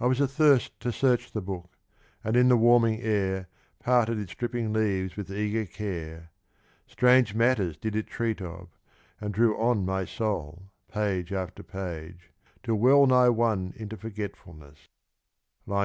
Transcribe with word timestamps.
I 0.00 0.06
was 0.08 0.20
athirst 0.20 0.80
To 0.80 0.90
search 0.90 1.30
the 1.30 1.40
lx)ok, 1.40 1.66
and 2.24 2.34
in 2.34 2.48
the 2.48 2.56
wanninj^ 2.56 2.98
air 3.04 3.48
Parted 3.78 4.18
its 4.18 4.34
drippint,' 4.34 4.72
leaves 4.72 5.16
with 5.16 5.30
eager 5.30 5.64
care. 5.64 6.32
Strange 6.88 7.36
matters 7.36 7.76
did 7.76 7.94
it 7.94 8.08
treat 8.08 8.42
of, 8.42 8.66
and 9.20 9.32
drew 9.32 9.56
on 9.56 9.86
My 9.86 10.06
soul 10.06 10.72
page 10.88 11.32
after 11.32 11.62
page, 11.62 12.32
till 12.64 12.74
well 12.74 13.06
nigh 13.06 13.28
won 13.28 13.72
Into 13.76 13.96
forgetfulness: 13.96 14.88
(III. 15.68 15.72